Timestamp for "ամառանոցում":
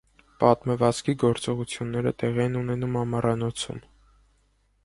3.05-3.87